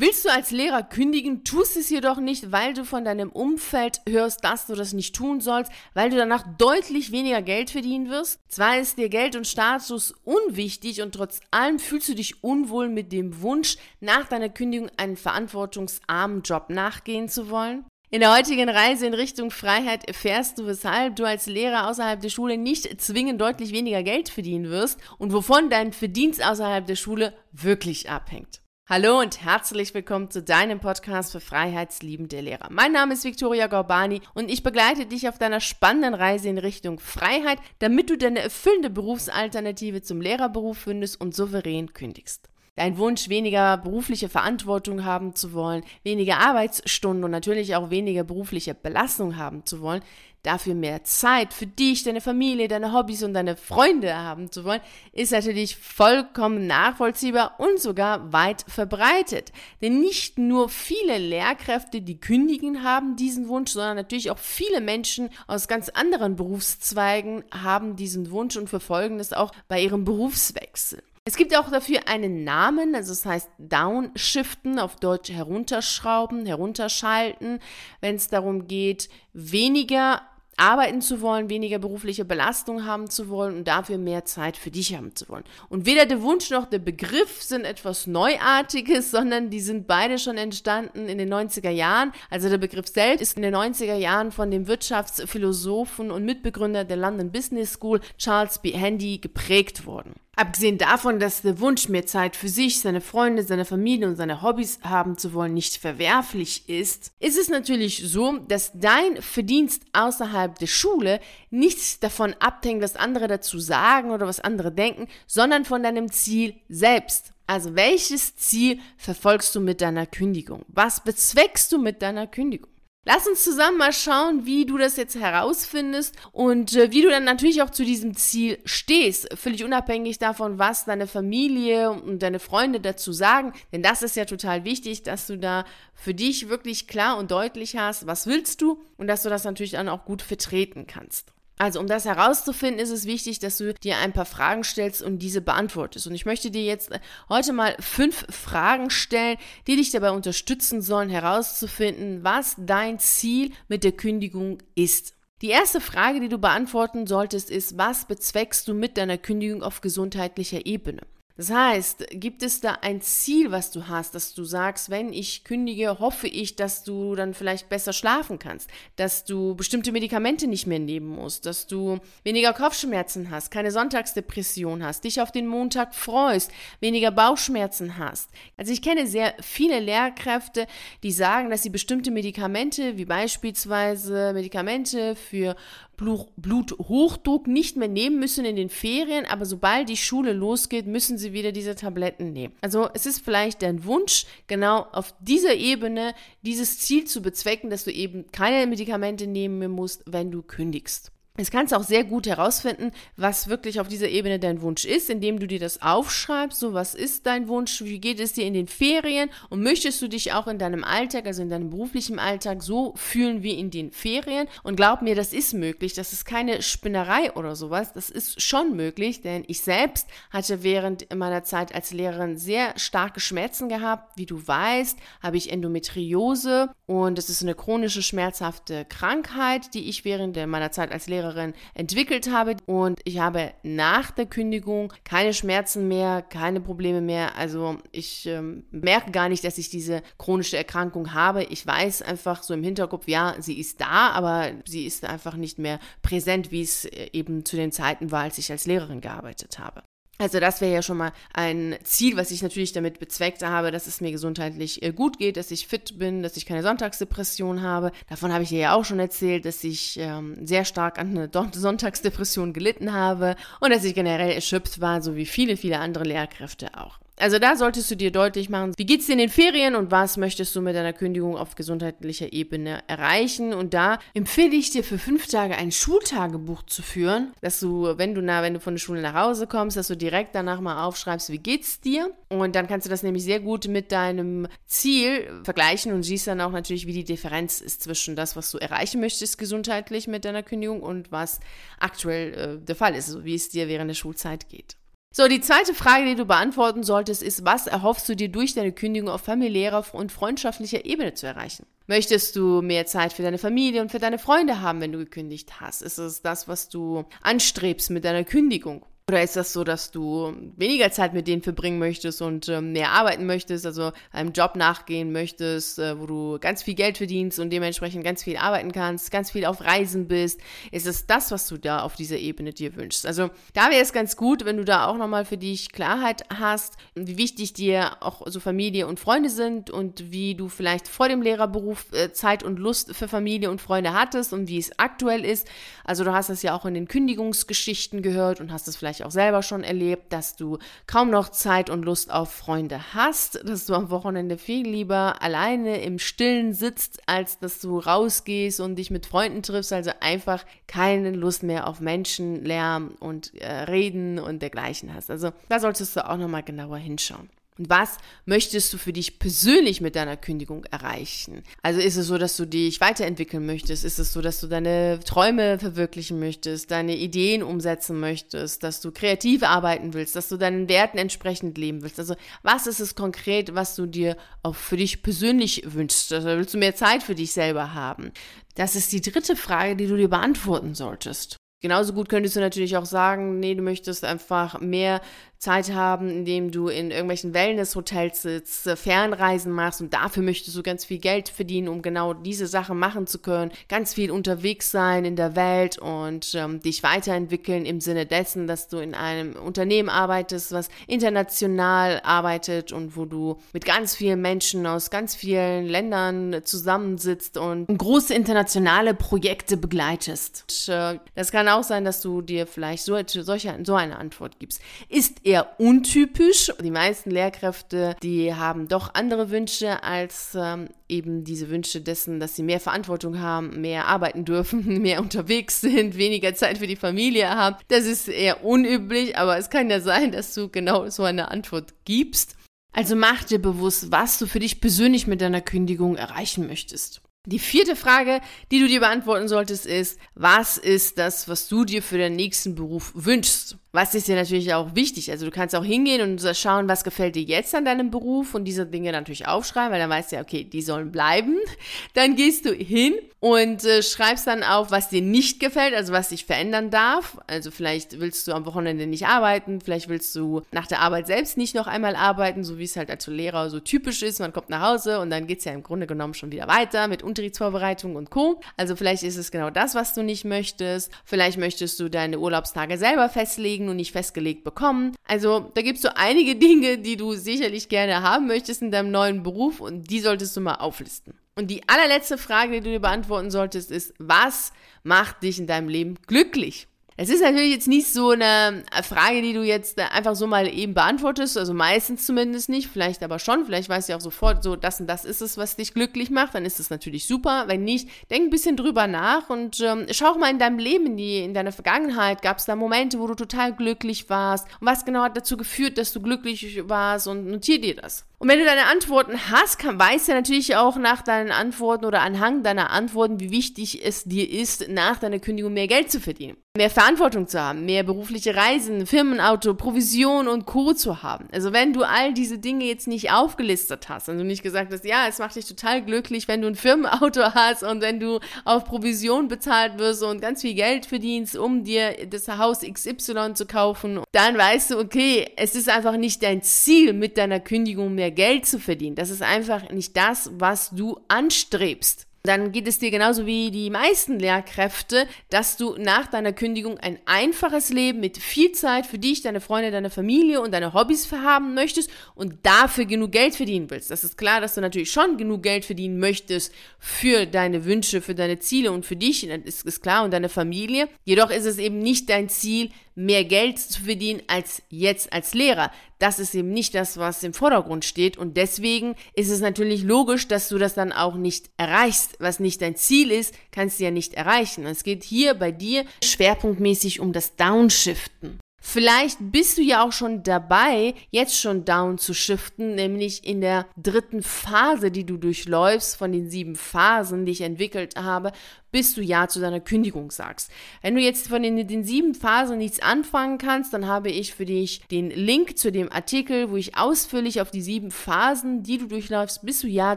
Willst 0.00 0.24
du 0.24 0.28
als 0.28 0.52
Lehrer 0.52 0.84
kündigen, 0.84 1.42
tust 1.42 1.76
es 1.76 1.90
jedoch 1.90 2.18
nicht, 2.20 2.52
weil 2.52 2.72
du 2.72 2.84
von 2.84 3.04
deinem 3.04 3.32
Umfeld 3.32 4.00
hörst, 4.08 4.44
dass 4.44 4.68
du 4.68 4.76
das 4.76 4.92
nicht 4.92 5.12
tun 5.16 5.40
sollst, 5.40 5.72
weil 5.92 6.08
du 6.08 6.16
danach 6.16 6.44
deutlich 6.56 7.10
weniger 7.10 7.42
Geld 7.42 7.70
verdienen 7.70 8.08
wirst? 8.08 8.38
Zwar 8.46 8.78
ist 8.78 8.96
dir 8.96 9.08
Geld 9.08 9.34
und 9.34 9.48
Status 9.48 10.14
unwichtig 10.22 11.02
und 11.02 11.16
trotz 11.16 11.40
allem 11.50 11.80
fühlst 11.80 12.08
du 12.08 12.14
dich 12.14 12.44
unwohl 12.44 12.88
mit 12.88 13.10
dem 13.10 13.42
Wunsch, 13.42 13.76
nach 13.98 14.28
deiner 14.28 14.50
Kündigung 14.50 14.88
einen 14.96 15.16
verantwortungsarmen 15.16 16.42
Job 16.42 16.70
nachgehen 16.70 17.28
zu 17.28 17.50
wollen? 17.50 17.84
In 18.08 18.20
der 18.20 18.32
heutigen 18.32 18.68
Reise 18.68 19.04
in 19.04 19.14
Richtung 19.14 19.50
Freiheit 19.50 20.06
erfährst 20.06 20.60
du, 20.60 20.66
weshalb 20.66 21.16
du 21.16 21.24
als 21.24 21.46
Lehrer 21.46 21.90
außerhalb 21.90 22.20
der 22.20 22.28
Schule 22.28 22.56
nicht 22.56 23.00
zwingend 23.00 23.40
deutlich 23.40 23.72
weniger 23.72 24.04
Geld 24.04 24.28
verdienen 24.28 24.70
wirst 24.70 25.00
und 25.18 25.32
wovon 25.32 25.70
dein 25.70 25.92
Verdienst 25.92 26.40
außerhalb 26.40 26.86
der 26.86 26.94
Schule 26.94 27.34
wirklich 27.50 28.08
abhängt. 28.08 28.60
Hallo 28.90 29.20
und 29.20 29.44
herzlich 29.44 29.92
willkommen 29.92 30.30
zu 30.30 30.42
deinem 30.42 30.80
Podcast 30.80 31.32
für 31.32 31.40
freiheitsliebende 31.40 32.40
Lehrer. 32.40 32.68
Mein 32.70 32.92
Name 32.92 33.12
ist 33.12 33.24
Viktoria 33.24 33.66
Gorbani 33.66 34.22
und 34.32 34.50
ich 34.50 34.62
begleite 34.62 35.04
dich 35.04 35.28
auf 35.28 35.36
deiner 35.36 35.60
spannenden 35.60 36.14
Reise 36.14 36.48
in 36.48 36.56
Richtung 36.56 36.98
Freiheit, 36.98 37.58
damit 37.80 38.08
du 38.08 38.16
deine 38.16 38.38
erfüllende 38.38 38.88
Berufsalternative 38.88 40.00
zum 40.00 40.22
Lehrerberuf 40.22 40.78
findest 40.78 41.20
und 41.20 41.34
souverän 41.34 41.92
kündigst. 41.92 42.48
Dein 42.76 42.96
Wunsch, 42.96 43.28
weniger 43.28 43.76
berufliche 43.76 44.30
Verantwortung 44.30 45.04
haben 45.04 45.34
zu 45.34 45.52
wollen, 45.52 45.82
weniger 46.02 46.38
Arbeitsstunden 46.38 47.24
und 47.24 47.30
natürlich 47.30 47.76
auch 47.76 47.90
weniger 47.90 48.24
berufliche 48.24 48.72
Belastung 48.72 49.36
haben 49.36 49.66
zu 49.66 49.82
wollen, 49.82 50.00
dafür 50.42 50.74
mehr 50.74 51.04
Zeit 51.04 51.52
für 51.52 51.66
dich, 51.66 52.04
deine 52.04 52.20
Familie, 52.20 52.68
deine 52.68 52.92
Hobbys 52.92 53.22
und 53.22 53.34
deine 53.34 53.56
Freunde 53.56 54.16
haben 54.16 54.50
zu 54.50 54.64
wollen, 54.64 54.80
ist 55.12 55.32
natürlich 55.32 55.76
vollkommen 55.76 56.66
nachvollziehbar 56.66 57.56
und 57.58 57.80
sogar 57.80 58.32
weit 58.32 58.64
verbreitet. 58.68 59.52
Denn 59.82 60.00
nicht 60.00 60.38
nur 60.38 60.68
viele 60.68 61.18
Lehrkräfte, 61.18 62.00
die 62.00 62.20
kündigen, 62.20 62.84
haben 62.84 63.16
diesen 63.16 63.48
Wunsch, 63.48 63.72
sondern 63.72 63.96
natürlich 63.96 64.30
auch 64.30 64.38
viele 64.38 64.80
Menschen 64.80 65.30
aus 65.46 65.68
ganz 65.68 65.88
anderen 65.88 66.36
Berufszweigen 66.36 67.44
haben 67.50 67.96
diesen 67.96 68.30
Wunsch 68.30 68.56
und 68.56 68.68
verfolgen 68.68 69.20
es 69.20 69.32
auch 69.32 69.52
bei 69.66 69.82
ihrem 69.82 70.04
Berufswechsel. 70.04 71.02
Es 71.28 71.36
gibt 71.36 71.54
auch 71.54 71.70
dafür 71.70 72.08
einen 72.08 72.42
Namen, 72.42 72.94
also 72.94 73.12
es 73.12 73.26
heißt 73.26 73.50
Downshiften, 73.58 74.78
auf 74.78 74.96
Deutsch 74.96 75.30
herunterschrauben, 75.30 76.46
herunterschalten, 76.46 77.58
wenn 78.00 78.14
es 78.14 78.28
darum 78.28 78.66
geht, 78.66 79.10
weniger 79.34 80.22
arbeiten 80.56 81.02
zu 81.02 81.20
wollen, 81.20 81.50
weniger 81.50 81.78
berufliche 81.78 82.24
Belastung 82.24 82.86
haben 82.86 83.10
zu 83.10 83.28
wollen 83.28 83.58
und 83.58 83.68
dafür 83.68 83.98
mehr 83.98 84.24
Zeit 84.24 84.56
für 84.56 84.70
dich 84.70 84.96
haben 84.96 85.14
zu 85.14 85.28
wollen. 85.28 85.44
Und 85.68 85.84
weder 85.84 86.06
der 86.06 86.22
Wunsch 86.22 86.48
noch 86.48 86.64
der 86.64 86.78
Begriff 86.78 87.42
sind 87.42 87.66
etwas 87.66 88.06
Neuartiges, 88.06 89.10
sondern 89.10 89.50
die 89.50 89.60
sind 89.60 89.86
beide 89.86 90.18
schon 90.18 90.38
entstanden 90.38 91.10
in 91.10 91.18
den 91.18 91.30
90er 91.30 91.68
Jahren. 91.68 92.12
Also 92.30 92.48
der 92.48 92.56
Begriff 92.56 92.86
selbst 92.86 93.20
ist 93.20 93.36
in 93.36 93.42
den 93.42 93.54
90er 93.54 93.96
Jahren 93.96 94.32
von 94.32 94.50
dem 94.50 94.66
Wirtschaftsphilosophen 94.66 96.10
und 96.10 96.24
Mitbegründer 96.24 96.84
der 96.84 96.96
London 96.96 97.30
Business 97.30 97.74
School 97.74 98.00
Charles 98.16 98.60
B. 98.60 98.70
Handy 98.70 99.18
geprägt 99.18 99.84
worden. 99.84 100.14
Abgesehen 100.38 100.78
davon, 100.78 101.18
dass 101.18 101.42
der 101.42 101.58
Wunsch, 101.58 101.88
mehr 101.88 102.06
Zeit 102.06 102.36
für 102.36 102.48
sich, 102.48 102.78
seine 102.78 103.00
Freunde, 103.00 103.42
seine 103.42 103.64
Familie 103.64 104.06
und 104.06 104.14
seine 104.14 104.40
Hobbys 104.40 104.78
haben 104.84 105.18
zu 105.18 105.34
wollen, 105.34 105.52
nicht 105.52 105.78
verwerflich 105.78 106.68
ist, 106.68 107.10
ist 107.18 107.36
es 107.36 107.48
natürlich 107.48 108.04
so, 108.06 108.38
dass 108.46 108.70
dein 108.72 109.20
Verdienst 109.20 109.82
außerhalb 109.94 110.56
der 110.56 110.68
Schule 110.68 111.18
nicht 111.50 112.04
davon 112.04 112.36
abhängt, 112.38 112.84
was 112.84 112.94
andere 112.94 113.26
dazu 113.26 113.58
sagen 113.58 114.12
oder 114.12 114.28
was 114.28 114.38
andere 114.38 114.70
denken, 114.70 115.08
sondern 115.26 115.64
von 115.64 115.82
deinem 115.82 116.08
Ziel 116.12 116.54
selbst. 116.68 117.32
Also 117.48 117.74
welches 117.74 118.36
Ziel 118.36 118.78
verfolgst 118.96 119.56
du 119.56 119.60
mit 119.60 119.80
deiner 119.80 120.06
Kündigung? 120.06 120.64
Was 120.68 121.02
bezweckst 121.02 121.72
du 121.72 121.78
mit 121.78 122.00
deiner 122.00 122.28
Kündigung? 122.28 122.70
Lass 123.10 123.26
uns 123.26 123.42
zusammen 123.42 123.78
mal 123.78 123.94
schauen, 123.94 124.44
wie 124.44 124.66
du 124.66 124.76
das 124.76 124.98
jetzt 124.98 125.18
herausfindest 125.18 126.14
und 126.30 126.76
äh, 126.76 126.90
wie 126.90 127.00
du 127.00 127.08
dann 127.08 127.24
natürlich 127.24 127.62
auch 127.62 127.70
zu 127.70 127.82
diesem 127.82 128.14
Ziel 128.14 128.58
stehst. 128.66 129.32
Völlig 129.34 129.64
unabhängig 129.64 130.18
davon, 130.18 130.58
was 130.58 130.84
deine 130.84 131.06
Familie 131.06 131.90
und 131.90 132.22
deine 132.22 132.38
Freunde 132.38 132.80
dazu 132.80 133.14
sagen. 133.14 133.54
Denn 133.72 133.82
das 133.82 134.02
ist 134.02 134.14
ja 134.14 134.26
total 134.26 134.64
wichtig, 134.64 135.04
dass 135.04 135.26
du 135.26 135.38
da 135.38 135.64
für 135.94 136.12
dich 136.12 136.50
wirklich 136.50 136.86
klar 136.86 137.16
und 137.16 137.30
deutlich 137.30 137.78
hast, 137.78 138.06
was 138.06 138.26
willst 138.26 138.60
du 138.60 138.84
und 138.98 139.06
dass 139.06 139.22
du 139.22 139.30
das 139.30 139.44
natürlich 139.44 139.70
dann 139.70 139.88
auch 139.88 140.04
gut 140.04 140.20
vertreten 140.20 140.86
kannst. 140.86 141.32
Also 141.58 141.80
um 141.80 141.88
das 141.88 142.04
herauszufinden, 142.04 142.80
ist 142.80 142.90
es 142.90 143.04
wichtig, 143.04 143.40
dass 143.40 143.58
du 143.58 143.74
dir 143.74 143.98
ein 143.98 144.12
paar 144.12 144.24
Fragen 144.24 144.62
stellst 144.62 145.02
und 145.02 145.18
diese 145.18 145.40
beantwortest. 145.40 146.06
Und 146.06 146.14
ich 146.14 146.24
möchte 146.24 146.52
dir 146.52 146.62
jetzt 146.62 146.90
heute 147.28 147.52
mal 147.52 147.76
fünf 147.80 148.24
Fragen 148.30 148.90
stellen, 148.90 149.36
die 149.66 149.76
dich 149.76 149.90
dabei 149.90 150.12
unterstützen 150.12 150.80
sollen, 150.82 151.10
herauszufinden, 151.10 152.22
was 152.22 152.54
dein 152.58 153.00
Ziel 153.00 153.50
mit 153.66 153.82
der 153.82 153.92
Kündigung 153.92 154.58
ist. 154.76 155.14
Die 155.42 155.50
erste 155.50 155.80
Frage, 155.80 156.20
die 156.20 156.28
du 156.28 156.38
beantworten 156.38 157.06
solltest, 157.06 157.50
ist, 157.50 157.76
was 157.76 158.06
bezweckst 158.06 158.66
du 158.66 158.74
mit 158.74 158.96
deiner 158.96 159.18
Kündigung 159.18 159.62
auf 159.62 159.80
gesundheitlicher 159.80 160.64
Ebene? 160.66 161.02
Das 161.38 161.50
heißt, 161.50 162.06
gibt 162.10 162.42
es 162.42 162.60
da 162.60 162.78
ein 162.82 163.00
Ziel, 163.00 163.52
was 163.52 163.70
du 163.70 163.86
hast, 163.86 164.16
dass 164.16 164.34
du 164.34 164.42
sagst, 164.42 164.90
wenn 164.90 165.12
ich 165.12 165.44
kündige, 165.44 166.00
hoffe 166.00 166.26
ich, 166.26 166.56
dass 166.56 166.82
du 166.82 167.14
dann 167.14 167.32
vielleicht 167.32 167.68
besser 167.68 167.92
schlafen 167.92 168.40
kannst, 168.40 168.68
dass 168.96 169.24
du 169.24 169.54
bestimmte 169.54 169.92
Medikamente 169.92 170.48
nicht 170.48 170.66
mehr 170.66 170.80
nehmen 170.80 171.06
musst, 171.06 171.46
dass 171.46 171.68
du 171.68 172.00
weniger 172.24 172.52
Kopfschmerzen 172.52 173.30
hast, 173.30 173.52
keine 173.52 173.70
Sonntagsdepression 173.70 174.82
hast, 174.82 175.04
dich 175.04 175.20
auf 175.20 175.30
den 175.30 175.46
Montag 175.46 175.94
freust, 175.94 176.50
weniger 176.80 177.12
Bauchschmerzen 177.12 177.98
hast. 177.98 178.30
Also 178.56 178.72
ich 178.72 178.82
kenne 178.82 179.06
sehr 179.06 179.32
viele 179.40 179.78
Lehrkräfte, 179.78 180.66
die 181.04 181.12
sagen, 181.12 181.50
dass 181.50 181.62
sie 181.62 181.70
bestimmte 181.70 182.10
Medikamente, 182.10 182.96
wie 182.98 183.04
beispielsweise 183.04 184.32
Medikamente 184.32 185.14
für 185.14 185.54
Bluthochdruck 185.98 187.46
nicht 187.46 187.76
mehr 187.76 187.88
nehmen 187.88 188.18
müssen 188.18 188.44
in 188.44 188.56
den 188.56 188.70
Ferien, 188.70 189.26
aber 189.26 189.44
sobald 189.44 189.88
die 189.88 189.96
Schule 189.96 190.32
losgeht, 190.32 190.86
müssen 190.86 191.18
sie 191.18 191.32
wieder 191.32 191.52
diese 191.52 191.74
Tabletten 191.74 192.32
nehmen. 192.32 192.54
Also 192.60 192.88
es 192.94 193.04
ist 193.04 193.24
vielleicht 193.24 193.62
dein 193.62 193.84
Wunsch, 193.84 194.24
genau 194.46 194.86
auf 194.92 195.14
dieser 195.20 195.54
Ebene 195.54 196.14
dieses 196.42 196.78
Ziel 196.78 197.04
zu 197.04 197.20
bezwecken, 197.20 197.68
dass 197.68 197.84
du 197.84 197.92
eben 197.92 198.26
keine 198.32 198.66
Medikamente 198.66 199.26
nehmen 199.26 199.70
musst, 199.70 200.04
wenn 200.06 200.30
du 200.30 200.42
kündigst. 200.42 201.12
Es 201.40 201.52
kannst 201.52 201.72
auch 201.72 201.84
sehr 201.84 202.02
gut 202.02 202.26
herausfinden, 202.26 202.90
was 203.16 203.46
wirklich 203.46 203.78
auf 203.78 203.86
dieser 203.86 204.08
Ebene 204.08 204.40
dein 204.40 204.60
Wunsch 204.60 204.84
ist, 204.84 205.08
indem 205.08 205.38
du 205.38 205.46
dir 205.46 205.60
das 205.60 205.80
aufschreibst. 205.80 206.58
So, 206.58 206.74
was 206.74 206.96
ist 206.96 207.26
dein 207.26 207.46
Wunsch? 207.46 207.80
Wie 207.84 208.00
geht 208.00 208.18
es 208.18 208.32
dir 208.32 208.44
in 208.44 208.54
den 208.54 208.66
Ferien? 208.66 209.30
Und 209.48 209.62
möchtest 209.62 210.02
du 210.02 210.08
dich 210.08 210.32
auch 210.32 210.48
in 210.48 210.58
deinem 210.58 210.82
Alltag, 210.82 211.26
also 211.26 211.42
in 211.42 211.48
deinem 211.48 211.70
beruflichen 211.70 212.18
Alltag, 212.18 212.64
so 212.64 212.92
fühlen 212.96 213.44
wie 213.44 213.52
in 213.52 213.70
den 213.70 213.92
Ferien? 213.92 214.48
Und 214.64 214.74
glaub 214.74 215.00
mir, 215.00 215.14
das 215.14 215.32
ist 215.32 215.54
möglich. 215.54 215.94
Das 215.94 216.12
ist 216.12 216.24
keine 216.24 216.60
Spinnerei 216.60 217.32
oder 217.34 217.54
sowas. 217.54 217.92
Das 217.92 218.10
ist 218.10 218.42
schon 218.42 218.74
möglich, 218.74 219.20
denn 219.20 219.44
ich 219.46 219.60
selbst 219.60 220.08
hatte 220.30 220.64
während 220.64 221.14
meiner 221.14 221.44
Zeit 221.44 221.72
als 221.72 221.92
Lehrerin 221.92 222.36
sehr 222.36 222.76
starke 222.76 223.20
Schmerzen 223.20 223.68
gehabt. 223.68 224.18
Wie 224.18 224.26
du 224.26 224.44
weißt, 224.44 224.98
habe 225.22 225.36
ich 225.36 225.52
Endometriose 225.52 226.70
und 226.86 227.16
das 227.16 227.30
ist 227.30 227.42
eine 227.42 227.54
chronische 227.54 228.02
schmerzhafte 228.02 228.84
Krankheit, 228.86 229.72
die 229.74 229.88
ich 229.88 230.04
während 230.04 230.36
meiner 230.48 230.72
Zeit 230.72 230.90
als 230.90 231.06
Lehrerin 231.06 231.27
Lehrerin 231.28 231.54
entwickelt 231.74 232.30
habe. 232.30 232.56
Und 232.66 233.00
ich 233.04 233.18
habe 233.18 233.52
nach 233.62 234.10
der 234.10 234.26
Kündigung 234.26 234.92
keine 235.04 235.34
Schmerzen 235.34 235.88
mehr, 235.88 236.22
keine 236.22 236.60
Probleme 236.60 237.00
mehr. 237.00 237.36
Also 237.36 237.78
ich 237.92 238.26
ähm, 238.26 238.64
merke 238.70 239.10
gar 239.10 239.28
nicht, 239.28 239.44
dass 239.44 239.58
ich 239.58 239.70
diese 239.70 240.02
chronische 240.18 240.56
Erkrankung 240.56 241.14
habe. 241.14 241.44
Ich 241.44 241.66
weiß 241.66 242.02
einfach 242.02 242.42
so 242.42 242.54
im 242.54 242.62
Hinterkopf, 242.62 243.08
ja, 243.08 243.34
sie 243.38 243.58
ist 243.58 243.80
da, 243.80 244.10
aber 244.10 244.52
sie 244.66 244.86
ist 244.86 245.04
einfach 245.04 245.36
nicht 245.36 245.58
mehr 245.58 245.78
präsent, 246.02 246.50
wie 246.50 246.62
es 246.62 246.84
äh, 246.84 247.10
eben 247.12 247.44
zu 247.44 247.56
den 247.56 247.72
Zeiten 247.72 248.10
war, 248.10 248.22
als 248.22 248.38
ich 248.38 248.50
als 248.50 248.66
Lehrerin 248.66 249.00
gearbeitet 249.00 249.58
habe. 249.58 249.82
Also 250.18 250.40
das 250.40 250.60
wäre 250.60 250.74
ja 250.74 250.82
schon 250.82 250.96
mal 250.96 251.12
ein 251.32 251.76
Ziel, 251.84 252.16
was 252.16 252.32
ich 252.32 252.42
natürlich 252.42 252.72
damit 252.72 252.98
bezweckt 252.98 253.44
habe, 253.44 253.70
dass 253.70 253.86
es 253.86 254.00
mir 254.00 254.10
gesundheitlich 254.10 254.82
äh, 254.82 254.92
gut 254.92 255.18
geht, 255.18 255.36
dass 255.36 255.52
ich 255.52 255.68
fit 255.68 255.98
bin, 255.98 256.24
dass 256.24 256.36
ich 256.36 256.44
keine 256.44 256.64
Sonntagsdepression 256.64 257.62
habe. 257.62 257.92
Davon 258.08 258.32
habe 258.32 258.42
ich 258.42 258.48
dir 258.48 258.58
ja 258.58 258.74
auch 258.74 258.84
schon 258.84 258.98
erzählt, 258.98 259.44
dass 259.44 259.62
ich 259.62 259.96
ähm, 260.00 260.44
sehr 260.44 260.64
stark 260.64 260.98
an 260.98 261.16
einer 261.16 261.50
Sonntagsdepression 261.52 262.52
gelitten 262.52 262.92
habe 262.92 263.36
und 263.60 263.70
dass 263.70 263.84
ich 263.84 263.94
generell 263.94 264.32
erschöpft 264.32 264.80
war, 264.80 265.02
so 265.02 265.14
wie 265.14 265.26
viele, 265.26 265.56
viele 265.56 265.78
andere 265.78 266.04
Lehrkräfte 266.04 266.76
auch. 266.76 266.98
Also 267.18 267.38
da 267.38 267.56
solltest 267.56 267.90
du 267.90 267.96
dir 267.96 268.12
deutlich 268.12 268.48
machen, 268.48 268.72
wie 268.76 268.86
geht's 268.86 269.06
dir 269.06 269.12
in 269.12 269.18
den 269.18 269.28
Ferien 269.28 269.74
und 269.74 269.90
was 269.90 270.16
möchtest 270.16 270.54
du 270.54 270.60
mit 270.60 270.76
deiner 270.76 270.92
Kündigung 270.92 271.36
auf 271.36 271.56
gesundheitlicher 271.56 272.32
Ebene 272.32 272.82
erreichen? 272.86 273.52
Und 273.52 273.74
da 273.74 273.98
empfehle 274.14 274.54
ich 274.54 274.70
dir 274.70 274.84
für 274.84 274.98
fünf 274.98 275.26
Tage 275.26 275.56
ein 275.56 275.72
Schultagebuch 275.72 276.62
zu 276.64 276.82
führen, 276.82 277.32
dass 277.40 277.60
du, 277.60 277.98
wenn 277.98 278.14
du 278.14 278.22
na, 278.22 278.42
wenn 278.42 278.54
du 278.54 278.60
von 278.60 278.74
der 278.74 278.80
Schule 278.80 279.02
nach 279.02 279.14
Hause 279.14 279.46
kommst, 279.46 279.76
dass 279.76 279.88
du 279.88 279.96
direkt 279.96 280.34
danach 280.34 280.60
mal 280.60 280.84
aufschreibst, 280.84 281.30
wie 281.30 281.38
geht's 281.38 281.80
dir? 281.80 282.12
Und 282.28 282.54
dann 282.54 282.68
kannst 282.68 282.86
du 282.86 282.90
das 282.90 283.02
nämlich 283.02 283.24
sehr 283.24 283.40
gut 283.40 283.68
mit 283.68 283.90
deinem 283.90 284.46
Ziel 284.66 285.28
vergleichen 285.42 285.92
und 285.92 286.04
siehst 286.04 286.26
dann 286.26 286.40
auch 286.40 286.52
natürlich, 286.52 286.86
wie 286.86 286.92
die 286.92 287.04
Differenz 287.04 287.60
ist 287.60 287.82
zwischen 287.82 288.16
das, 288.16 288.36
was 288.36 288.50
du 288.50 288.58
erreichen 288.58 289.00
möchtest 289.00 289.38
gesundheitlich 289.38 290.06
mit 290.06 290.24
deiner 290.24 290.42
Kündigung 290.42 290.82
und 290.82 291.10
was 291.10 291.40
aktuell 291.80 292.34
äh, 292.34 292.64
der 292.64 292.76
Fall 292.76 292.94
ist, 292.94 293.08
also 293.08 293.24
wie 293.24 293.34
es 293.34 293.48
dir 293.48 293.68
während 293.68 293.90
der 293.90 293.94
Schulzeit 293.94 294.48
geht. 294.48 294.77
So, 295.10 295.26
die 295.26 295.40
zweite 295.40 295.74
Frage, 295.74 296.04
die 296.04 296.14
du 296.14 296.26
beantworten 296.26 296.82
solltest, 296.82 297.22
ist, 297.22 297.44
was 297.44 297.66
erhoffst 297.66 298.08
du 298.08 298.14
dir 298.14 298.28
durch 298.28 298.54
deine 298.54 298.72
Kündigung 298.72 299.08
auf 299.08 299.22
familiärer 299.22 299.84
und 299.92 300.12
freundschaftlicher 300.12 300.84
Ebene 300.84 301.14
zu 301.14 301.26
erreichen? 301.26 301.66
Möchtest 301.86 302.36
du 302.36 302.60
mehr 302.60 302.84
Zeit 302.86 303.14
für 303.14 303.22
deine 303.22 303.38
Familie 303.38 303.80
und 303.80 303.90
für 303.90 303.98
deine 303.98 304.18
Freunde 304.18 304.60
haben, 304.60 304.80
wenn 304.80 304.92
du 304.92 304.98
gekündigt 304.98 305.60
hast? 305.60 305.80
Ist 305.80 305.98
es 305.98 306.20
das, 306.20 306.46
was 306.46 306.68
du 306.68 307.04
anstrebst 307.22 307.90
mit 307.90 308.04
deiner 308.04 308.24
Kündigung? 308.24 308.84
Oder 309.08 309.22
ist 309.22 309.36
das 309.36 309.54
so, 309.54 309.64
dass 309.64 309.90
du 309.90 310.34
weniger 310.56 310.90
Zeit 310.90 311.14
mit 311.14 311.26
denen 311.26 311.40
verbringen 311.40 311.78
möchtest 311.78 312.20
und 312.20 312.46
ähm, 312.50 312.72
mehr 312.72 312.90
arbeiten 312.90 313.24
möchtest, 313.24 313.64
also 313.64 313.92
einem 314.12 314.32
Job 314.32 314.54
nachgehen 314.54 315.12
möchtest, 315.12 315.78
äh, 315.78 315.98
wo 315.98 316.04
du 316.04 316.38
ganz 316.38 316.62
viel 316.62 316.74
Geld 316.74 316.98
verdienst 316.98 317.38
und 317.38 317.48
dementsprechend 317.48 318.04
ganz 318.04 318.22
viel 318.22 318.36
arbeiten 318.36 318.70
kannst, 318.70 319.10
ganz 319.10 319.30
viel 319.30 319.46
auf 319.46 319.62
Reisen 319.62 320.08
bist? 320.08 320.42
Ist 320.72 320.86
es 320.86 321.06
das, 321.06 321.30
was 321.30 321.46
du 321.46 321.56
da 321.56 321.80
auf 321.80 321.96
dieser 321.96 322.18
Ebene 322.18 322.52
dir 322.52 322.76
wünschst? 322.76 323.06
Also 323.06 323.30
da 323.54 323.70
wäre 323.70 323.80
es 323.80 323.94
ganz 323.94 324.14
gut, 324.14 324.44
wenn 324.44 324.58
du 324.58 324.64
da 324.66 324.86
auch 324.86 324.98
nochmal 324.98 325.24
für 325.24 325.38
dich 325.38 325.72
Klarheit 325.72 326.24
hast, 326.28 326.74
wie 326.94 327.16
wichtig 327.16 327.54
dir 327.54 328.02
auch 328.02 328.26
so 328.26 328.40
Familie 328.40 328.86
und 328.86 329.00
Freunde 329.00 329.30
sind 329.30 329.70
und 329.70 330.12
wie 330.12 330.34
du 330.34 330.50
vielleicht 330.50 330.86
vor 330.86 331.08
dem 331.08 331.22
Lehrerberuf 331.22 331.86
äh, 331.94 332.12
Zeit 332.12 332.42
und 332.42 332.58
Lust 332.58 332.94
für 332.94 333.08
Familie 333.08 333.50
und 333.50 333.62
Freunde 333.62 333.94
hattest 333.94 334.34
und 334.34 334.48
wie 334.48 334.58
es 334.58 334.78
aktuell 334.78 335.24
ist. 335.24 335.48
Also 335.84 336.04
du 336.04 336.12
hast 336.12 336.28
das 336.28 336.42
ja 336.42 336.54
auch 336.54 336.66
in 336.66 336.74
den 336.74 336.88
Kündigungsgeschichten 336.88 338.02
gehört 338.02 338.42
und 338.42 338.52
hast 338.52 338.68
es 338.68 338.76
vielleicht 338.76 338.97
vielleicht 338.98 339.06
auch 339.06 339.10
selber 339.10 339.42
schon 339.42 339.64
erlebt, 339.64 340.12
dass 340.12 340.36
du 340.36 340.58
kaum 340.86 341.10
noch 341.10 341.28
Zeit 341.28 341.70
und 341.70 341.84
Lust 341.84 342.10
auf 342.10 342.32
Freunde 342.32 342.94
hast, 342.94 343.48
dass 343.48 343.66
du 343.66 343.74
am 343.74 343.90
Wochenende 343.90 344.38
viel 344.38 344.68
lieber 344.68 345.22
alleine 345.22 345.80
im 345.82 345.98
Stillen 345.98 346.52
sitzt, 346.52 347.00
als 347.06 347.38
dass 347.38 347.60
du 347.60 347.78
rausgehst 347.78 348.60
und 348.60 348.76
dich 348.76 348.90
mit 348.90 349.06
Freunden 349.06 349.42
triffst, 349.42 349.72
also 349.72 349.90
einfach 350.00 350.44
keine 350.66 351.12
Lust 351.12 351.42
mehr 351.42 351.66
auf 351.66 351.80
Menschen, 351.80 352.44
Lärm 352.44 352.94
und 353.00 353.34
äh, 353.34 353.46
Reden 353.46 354.18
und 354.18 354.42
dergleichen 354.42 354.92
hast. 354.94 355.10
Also 355.10 355.30
da 355.48 355.60
solltest 355.60 355.96
du 355.96 356.08
auch 356.08 356.16
nochmal 356.16 356.42
genauer 356.42 356.78
hinschauen. 356.78 357.28
Und 357.58 357.68
was 357.68 357.96
möchtest 358.24 358.72
du 358.72 358.78
für 358.78 358.92
dich 358.92 359.18
persönlich 359.18 359.80
mit 359.80 359.96
deiner 359.96 360.16
Kündigung 360.16 360.64
erreichen? 360.66 361.42
Also 361.62 361.80
ist 361.80 361.96
es 361.96 362.06
so, 362.06 362.16
dass 362.16 362.36
du 362.36 362.46
dich 362.46 362.80
weiterentwickeln 362.80 363.44
möchtest? 363.44 363.84
Ist 363.84 363.98
es 363.98 364.12
so, 364.12 364.22
dass 364.22 364.40
du 364.40 364.46
deine 364.46 365.00
Träume 365.04 365.58
verwirklichen 365.58 366.20
möchtest, 366.20 366.70
deine 366.70 366.96
Ideen 366.96 367.42
umsetzen 367.42 367.98
möchtest, 367.98 368.62
dass 368.62 368.80
du 368.80 368.92
kreativ 368.92 369.42
arbeiten 369.42 369.92
willst, 369.92 370.14
dass 370.14 370.28
du 370.28 370.36
deinen 370.36 370.68
Werten 370.68 370.98
entsprechend 370.98 371.58
leben 371.58 371.82
willst? 371.82 371.98
Also 371.98 372.14
was 372.42 372.68
ist 372.68 372.80
es 372.80 372.94
konkret, 372.94 373.54
was 373.56 373.74
du 373.74 373.86
dir 373.86 374.16
auch 374.44 374.54
für 374.54 374.76
dich 374.76 375.02
persönlich 375.02 375.64
wünschst? 375.66 376.12
Also 376.12 376.28
willst 376.28 376.54
du 376.54 376.58
mehr 376.58 376.76
Zeit 376.76 377.02
für 377.02 377.16
dich 377.16 377.32
selber 377.32 377.74
haben? 377.74 378.12
Das 378.54 378.76
ist 378.76 378.92
die 378.92 379.00
dritte 379.00 379.34
Frage, 379.34 379.74
die 379.74 379.86
du 379.88 379.96
dir 379.96 380.08
beantworten 380.08 380.74
solltest. 380.74 381.38
Genauso 381.60 381.92
gut 381.92 382.08
könntest 382.08 382.36
du 382.36 382.40
natürlich 382.40 382.76
auch 382.76 382.84
sagen, 382.84 383.40
nee, 383.40 383.56
du 383.56 383.62
möchtest 383.62 384.04
einfach 384.04 384.60
mehr 384.60 385.00
Zeit 385.38 385.72
haben, 385.72 386.10
indem 386.10 386.50
du 386.50 386.66
in 386.66 386.90
irgendwelchen 386.90 387.32
Wellness-Hotels 387.32 388.22
sitzt, 388.22 388.66
äh, 388.66 388.74
Fernreisen 388.74 389.52
machst 389.52 389.80
und 389.80 389.94
dafür 389.94 390.24
möchtest 390.24 390.56
du 390.56 390.64
ganz 390.64 390.84
viel 390.84 390.98
Geld 390.98 391.28
verdienen, 391.28 391.68
um 391.68 391.80
genau 391.80 392.12
diese 392.12 392.48
Sachen 392.48 392.76
machen 392.76 393.06
zu 393.06 393.20
können. 393.20 393.52
Ganz 393.68 393.94
viel 393.94 394.10
unterwegs 394.10 394.72
sein 394.72 395.04
in 395.04 395.14
der 395.14 395.36
Welt 395.36 395.78
und 395.78 396.34
ähm, 396.34 396.60
dich 396.60 396.82
weiterentwickeln 396.82 397.66
im 397.66 397.80
Sinne 397.80 398.04
dessen, 398.04 398.48
dass 398.48 398.66
du 398.66 398.78
in 398.78 398.94
einem 398.94 399.36
Unternehmen 399.36 399.88
arbeitest, 399.88 400.50
was 400.50 400.70
international 400.88 402.00
arbeitet 402.02 402.72
und 402.72 402.96
wo 402.96 403.04
du 403.04 403.38
mit 403.52 403.64
ganz 403.64 403.94
vielen 403.94 404.20
Menschen 404.20 404.66
aus 404.66 404.90
ganz 404.90 405.14
vielen 405.14 405.66
Ländern 405.66 406.40
zusammensitzt 406.42 407.38
und 407.38 407.66
große 407.68 408.12
internationale 408.12 408.92
Projekte 408.92 409.56
begleitest. 409.56 410.68
Und, 410.68 410.74
äh, 410.74 410.98
das 411.14 411.30
kann 411.30 411.48
auch 411.48 411.62
sein, 411.62 411.84
dass 411.84 412.00
du 412.00 412.22
dir 412.22 412.48
vielleicht 412.48 412.82
so, 412.82 412.98
solche, 413.06 413.56
so 413.62 413.76
eine 413.76 413.98
Antwort 413.98 414.40
gibst. 414.40 414.60
Ist 414.88 415.27
eher 415.28 415.60
untypisch. 415.60 416.50
Die 416.62 416.70
meisten 416.70 417.10
Lehrkräfte, 417.10 417.96
die 418.02 418.34
haben 418.34 418.66
doch 418.66 418.94
andere 418.94 419.30
Wünsche 419.30 419.82
als 419.82 420.34
ähm, 420.34 420.70
eben 420.88 421.22
diese 421.22 421.50
Wünsche 421.50 421.82
dessen, 421.82 422.18
dass 422.18 422.34
sie 422.34 422.42
mehr 422.42 422.60
Verantwortung 422.60 423.20
haben, 423.20 423.60
mehr 423.60 423.86
arbeiten 423.86 424.24
dürfen, 424.24 424.80
mehr 424.82 425.00
unterwegs 425.00 425.60
sind, 425.60 425.98
weniger 425.98 426.34
Zeit 426.34 426.58
für 426.58 426.66
die 426.66 426.76
Familie 426.76 427.28
haben. 427.28 427.56
Das 427.68 427.84
ist 427.84 428.08
eher 428.08 428.42
unüblich, 428.42 429.18
aber 429.18 429.36
es 429.36 429.50
kann 429.50 429.68
ja 429.68 429.80
sein, 429.80 430.12
dass 430.12 430.32
du 430.32 430.48
genau 430.48 430.88
so 430.88 431.04
eine 431.04 431.30
Antwort 431.30 431.74
gibst. 431.84 432.34
Also 432.72 432.96
mach 432.96 433.24
dir 433.24 433.40
bewusst, 433.40 433.92
was 433.92 434.18
du 434.18 434.26
für 434.26 434.40
dich 434.40 434.60
persönlich 434.60 435.06
mit 435.06 435.20
deiner 435.20 435.42
Kündigung 435.42 435.96
erreichen 435.96 436.46
möchtest. 436.46 437.02
Die 437.26 437.38
vierte 437.38 437.76
Frage, 437.76 438.22
die 438.50 438.60
du 438.60 438.68
dir 438.68 438.80
beantworten 438.80 439.28
solltest, 439.28 439.66
ist, 439.66 439.98
was 440.14 440.56
ist 440.56 440.96
das, 440.96 441.28
was 441.28 441.46
du 441.48 441.66
dir 441.66 441.82
für 441.82 441.98
den 441.98 442.16
nächsten 442.16 442.54
Beruf 442.54 442.92
wünschst? 442.94 443.58
Was 443.72 443.94
ist 443.94 444.08
dir 444.08 444.16
natürlich 444.16 444.54
auch 444.54 444.74
wichtig? 444.74 445.10
Also 445.10 445.26
du 445.26 445.30
kannst 445.30 445.54
auch 445.54 445.64
hingehen 445.64 446.00
und 446.00 446.36
schauen, 446.36 446.68
was 446.68 446.84
gefällt 446.84 447.16
dir 447.16 447.22
jetzt 447.22 447.54
an 447.54 447.66
deinem 447.66 447.90
Beruf 447.90 448.34
und 448.34 448.44
diese 448.44 448.64
Dinge 448.64 448.92
natürlich 448.92 449.28
aufschreiben, 449.28 449.72
weil 449.72 449.78
dann 449.78 449.90
weißt 449.90 450.12
du 450.12 450.16
ja, 450.16 450.22
okay, 450.22 450.44
die 450.44 450.62
sollen 450.62 450.90
bleiben. 450.90 451.36
Dann 451.94 452.16
gehst 452.16 452.44
du 452.44 452.52
hin 452.52 452.94
und 453.20 453.64
äh, 453.64 453.82
schreibst 453.82 454.26
dann 454.28 454.44
auf, 454.44 454.70
was 454.70 454.88
dir 454.88 455.02
nicht 455.02 455.40
gefällt, 455.40 455.74
also 455.74 455.92
was 455.92 456.10
sich 456.10 456.24
verändern 456.24 456.70
darf. 456.70 457.18
Also 457.26 457.50
vielleicht 457.50 457.98
willst 457.98 458.28
du 458.28 458.32
am 458.32 458.46
Wochenende 458.46 458.86
nicht 458.86 459.06
arbeiten, 459.06 459.60
vielleicht 459.60 459.88
willst 459.88 460.14
du 460.14 460.42
nach 460.52 460.66
der 460.66 460.80
Arbeit 460.80 461.08
selbst 461.08 461.36
nicht 461.36 461.54
noch 461.54 461.66
einmal 461.66 461.96
arbeiten, 461.96 462.44
so 462.44 462.58
wie 462.58 462.64
es 462.64 462.76
halt 462.76 462.90
als 462.90 463.06
Lehrer 463.08 463.50
so 463.50 463.58
typisch 463.58 464.02
ist. 464.02 464.20
Man 464.20 464.32
kommt 464.32 464.50
nach 464.50 464.62
Hause 464.62 465.00
und 465.00 465.10
dann 465.10 465.26
geht's 465.26 465.44
ja 465.44 465.52
im 465.52 465.64
Grunde 465.64 465.86
genommen 465.88 466.14
schon 466.14 466.30
wieder 466.30 466.46
weiter 466.46 466.86
mit 466.86 467.02
Unterrichtsvorbereitung 467.02 467.96
und 467.96 468.10
Co. 468.10 468.40
Also 468.56 468.76
vielleicht 468.76 469.02
ist 469.02 469.16
es 469.16 469.32
genau 469.32 469.50
das, 469.50 469.74
was 469.74 469.94
du 469.94 470.02
nicht 470.02 470.24
möchtest. 470.24 470.92
Vielleicht 471.04 471.38
möchtest 471.38 471.80
du 471.80 471.88
deine 471.88 472.18
Urlaubstage 472.20 472.78
selber 472.78 473.08
festlegen 473.08 473.57
festlegen 473.58 473.68
und 473.68 473.76
nicht 473.76 473.92
festgelegt 473.92 474.44
bekommen. 474.44 474.94
Also 475.06 475.50
da 475.54 475.62
gibt 475.62 475.76
es 475.76 475.82
so 475.82 475.90
einige 475.94 476.36
Dinge, 476.46 476.78
die 476.78 476.96
du 476.96 477.14
sicherlich 477.14 477.68
gerne 477.68 478.02
haben 478.02 478.26
möchtest 478.26 478.62
in 478.62 478.70
deinem 478.70 478.90
neuen 478.90 479.22
Beruf 479.22 479.60
und 479.60 479.90
die 479.90 480.00
solltest 480.00 480.36
du 480.36 480.40
mal 480.40 480.56
auflisten. 480.56 481.14
Und 481.36 481.48
die 481.48 481.62
allerletzte 481.68 482.18
Frage, 482.18 482.52
die 482.52 482.60
du 482.60 482.70
dir 482.70 482.80
beantworten 482.80 483.30
solltest, 483.30 483.70
ist, 483.70 483.94
was 483.98 484.52
macht 484.82 485.22
dich 485.22 485.38
in 485.38 485.46
deinem 485.46 485.68
Leben 485.68 485.96
glücklich? 486.06 486.66
Es 487.00 487.10
ist 487.10 487.22
natürlich 487.22 487.52
jetzt 487.52 487.68
nicht 487.68 487.86
so 487.86 488.10
eine 488.10 488.64
Frage, 488.82 489.22
die 489.22 489.32
du 489.32 489.44
jetzt 489.44 489.78
einfach 489.78 490.16
so 490.16 490.26
mal 490.26 490.48
eben 490.48 490.74
beantwortest, 490.74 491.38
also 491.38 491.54
meistens 491.54 492.04
zumindest 492.04 492.48
nicht, 492.48 492.66
vielleicht 492.66 493.04
aber 493.04 493.20
schon, 493.20 493.44
vielleicht 493.44 493.68
weißt 493.68 493.88
du 493.88 493.94
auch 493.94 494.00
sofort, 494.00 494.42
so 494.42 494.56
das 494.56 494.80
und 494.80 494.88
das 494.88 495.04
ist 495.04 495.22
es, 495.22 495.36
was 495.36 495.54
dich 495.54 495.74
glücklich 495.74 496.10
macht, 496.10 496.34
dann 496.34 496.44
ist 496.44 496.58
es 496.58 496.70
natürlich 496.70 497.06
super. 497.06 497.44
Wenn 497.46 497.62
nicht, 497.62 497.88
denk 498.10 498.24
ein 498.24 498.30
bisschen 498.30 498.56
drüber 498.56 498.88
nach 498.88 499.30
und 499.30 499.60
ähm, 499.60 499.86
schau 499.92 500.18
mal 500.18 500.32
in 500.32 500.40
deinem 500.40 500.58
Leben, 500.58 500.96
die, 500.96 501.18
in 501.18 501.34
deiner 501.34 501.52
Vergangenheit, 501.52 502.20
gab 502.20 502.38
es 502.38 502.46
da 502.46 502.56
Momente, 502.56 502.98
wo 502.98 503.06
du 503.06 503.14
total 503.14 503.54
glücklich 503.54 504.10
warst 504.10 504.48
und 504.60 504.66
was 504.66 504.84
genau 504.84 505.02
hat 505.02 505.16
dazu 505.16 505.36
geführt, 505.36 505.78
dass 505.78 505.92
du 505.92 506.02
glücklich 506.02 506.68
warst 506.68 507.06
und 507.06 507.28
notier 507.28 507.60
dir 507.60 507.76
das. 507.76 508.06
Und 508.20 508.28
wenn 508.28 508.40
du 508.40 508.44
deine 508.44 508.66
Antworten 508.66 509.30
hast, 509.30 509.60
kann, 509.60 509.78
weißt 509.78 510.08
du 510.08 510.12
natürlich 510.12 510.56
auch 510.56 510.76
nach 510.76 511.02
deinen 511.02 511.30
Antworten 511.30 511.84
oder 511.84 512.02
anhand 512.02 512.44
deiner 512.44 512.70
Antworten, 512.70 513.20
wie 513.20 513.30
wichtig 513.30 513.86
es 513.86 514.02
dir 514.04 514.28
ist, 514.28 514.68
nach 514.68 514.98
deiner 514.98 515.20
Kündigung 515.20 515.52
mehr 515.52 515.68
Geld 515.68 515.92
zu 515.92 516.00
verdienen. 516.00 516.36
Mehr 516.56 516.70
Verantwortung 516.70 517.28
zu 517.28 517.40
haben, 517.40 517.64
mehr 517.64 517.84
berufliche 517.84 518.34
Reisen, 518.34 518.84
Firmenauto, 518.86 519.54
Provision 519.54 520.26
und 520.26 520.46
Co. 520.46 520.72
zu 520.72 521.04
haben. 521.04 521.28
Also 521.30 521.52
wenn 521.52 521.72
du 521.72 521.84
all 521.84 522.12
diese 522.12 522.38
Dinge 522.38 522.64
jetzt 522.64 522.88
nicht 522.88 523.12
aufgelistet 523.12 523.88
hast 523.88 524.08
und 524.08 524.18
du 524.18 524.24
nicht 524.24 524.42
gesagt 524.42 524.72
hast, 524.72 524.84
ja, 524.84 525.06
es 525.08 525.20
macht 525.20 525.36
dich 525.36 525.46
total 525.46 525.84
glücklich, 525.84 526.26
wenn 526.26 526.42
du 526.42 526.48
ein 526.48 526.56
Firmenauto 526.56 527.22
hast 527.34 527.62
und 527.62 527.80
wenn 527.80 528.00
du 528.00 528.18
auf 528.44 528.64
Provision 528.64 529.28
bezahlt 529.28 529.78
wirst 529.78 530.02
und 530.02 530.20
ganz 530.20 530.40
viel 530.40 530.54
Geld 530.54 530.86
verdienst, 530.86 531.36
um 531.36 531.62
dir 531.62 532.08
das 532.10 532.26
Haus 532.26 532.62
XY 532.62 533.34
zu 533.34 533.46
kaufen, 533.46 534.00
dann 534.10 534.36
weißt 534.36 534.72
du, 534.72 534.78
okay, 534.80 535.30
es 535.36 535.54
ist 535.54 535.68
einfach 535.68 535.96
nicht 535.96 536.24
dein 536.24 536.42
Ziel 536.42 536.92
mit 536.92 537.16
deiner 537.16 537.38
Kündigung 537.38 537.94
mehr 537.94 538.07
mehr 538.08 538.10
Geld 538.10 538.46
zu 538.46 538.58
verdienen. 538.58 538.96
Das 538.96 539.10
ist 539.10 539.22
einfach 539.22 539.70
nicht 539.70 539.96
das, 539.96 540.30
was 540.34 540.70
du 540.70 540.98
anstrebst 541.08 542.08
dann 542.28 542.52
geht 542.52 542.68
es 542.68 542.78
dir 542.78 542.90
genauso 542.90 543.24
wie 543.24 543.50
die 543.50 543.70
meisten 543.70 544.18
Lehrkräfte, 544.18 545.06
dass 545.30 545.56
du 545.56 545.76
nach 545.78 546.06
deiner 546.08 546.32
Kündigung 546.32 546.76
ein 546.78 546.98
einfaches 547.06 547.70
Leben 547.70 548.00
mit 548.00 548.18
viel 548.18 548.52
Zeit 548.52 548.84
für 548.86 548.98
dich, 548.98 549.22
deine 549.22 549.40
Freunde, 549.40 549.70
deine 549.70 549.88
Familie 549.88 550.42
und 550.42 550.52
deine 550.52 550.74
Hobbys 550.74 551.10
haben 551.10 551.54
möchtest 551.54 551.90
und 552.14 552.34
dafür 552.42 552.84
genug 552.84 553.12
Geld 553.12 553.34
verdienen 553.34 553.70
willst. 553.70 553.90
Das 553.90 554.04
ist 554.04 554.18
klar, 554.18 554.42
dass 554.42 554.54
du 554.54 554.60
natürlich 554.60 554.92
schon 554.92 555.16
genug 555.16 555.42
Geld 555.42 555.64
verdienen 555.64 555.98
möchtest 555.98 556.52
für 556.78 557.24
deine 557.24 557.64
Wünsche, 557.64 558.02
für 558.02 558.14
deine 558.14 558.38
Ziele 558.38 558.72
und 558.72 558.84
für 558.84 558.96
dich, 558.96 559.26
das 559.46 559.62
ist 559.62 559.82
klar, 559.82 560.04
und 560.04 560.12
deine 560.12 560.28
Familie. 560.28 560.88
Jedoch 561.04 561.30
ist 561.30 561.46
es 561.46 561.56
eben 561.56 561.78
nicht 561.78 562.10
dein 562.10 562.28
Ziel, 562.28 562.70
mehr 562.98 563.24
Geld 563.24 563.60
zu 563.60 563.82
verdienen 563.84 564.22
als 564.26 564.60
jetzt 564.70 565.12
als 565.12 565.32
Lehrer. 565.32 565.70
Das 566.00 566.18
ist 566.18 566.34
eben 566.34 566.50
nicht 566.50 566.74
das, 566.74 566.96
was 566.98 567.22
im 567.22 567.32
Vordergrund 567.32 567.84
steht. 567.84 568.16
Und 568.16 568.36
deswegen 568.36 568.96
ist 569.14 569.30
es 569.30 569.40
natürlich 569.40 569.84
logisch, 569.84 570.26
dass 570.26 570.48
du 570.48 570.58
das 570.58 570.74
dann 570.74 570.92
auch 570.92 571.14
nicht 571.14 571.48
erreichst. 571.56 572.16
Was 572.18 572.40
nicht 572.40 572.60
dein 572.60 572.74
Ziel 572.74 573.12
ist, 573.12 573.34
kannst 573.52 573.78
du 573.78 573.84
ja 573.84 573.92
nicht 573.92 574.14
erreichen. 574.14 574.66
Es 574.66 574.82
geht 574.82 575.04
hier 575.04 575.34
bei 575.34 575.52
dir 575.52 575.84
schwerpunktmäßig 576.02 576.98
um 576.98 577.12
das 577.12 577.36
Downshiften. 577.36 578.40
Vielleicht 578.60 579.18
bist 579.20 579.56
du 579.56 579.62
ja 579.62 579.82
auch 579.86 579.92
schon 579.92 580.24
dabei, 580.24 580.94
jetzt 581.10 581.40
schon 581.40 581.64
down 581.64 581.96
zu 581.96 582.12
shiften, 582.12 582.74
nämlich 582.74 583.24
in 583.24 583.40
der 583.40 583.66
dritten 583.76 584.22
Phase, 584.22 584.90
die 584.90 585.06
du 585.06 585.16
durchläufst 585.16 585.96
von 585.96 586.12
den 586.12 586.28
sieben 586.28 586.56
Phasen, 586.56 587.24
die 587.24 587.32
ich 587.32 587.40
entwickelt 587.40 587.94
habe, 587.96 588.32
bis 588.70 588.94
du 588.94 589.02
Ja 589.02 589.28
zu 589.28 589.40
deiner 589.40 589.60
Kündigung 589.60 590.10
sagst. 590.10 590.50
Wenn 590.82 590.94
du 590.94 591.00
jetzt 591.00 591.28
von 591.28 591.42
den, 591.42 591.66
den 591.66 591.84
sieben 591.84 592.14
Phasen 592.14 592.58
nichts 592.58 592.80
anfangen 592.80 593.38
kannst, 593.38 593.72
dann 593.72 593.86
habe 593.86 594.10
ich 594.10 594.34
für 594.34 594.44
dich 594.44 594.82
den 594.90 595.10
Link 595.10 595.58
zu 595.58 595.72
dem 595.72 595.90
Artikel, 595.90 596.50
wo 596.50 596.56
ich 596.56 596.76
ausführlich 596.76 597.40
auf 597.40 597.50
die 597.50 597.62
sieben 597.62 597.90
Phasen, 597.90 598.62
die 598.62 598.78
du 598.78 598.86
durchläufst, 598.86 599.44
bis 599.44 599.60
du 599.60 599.68
Ja 599.68 599.96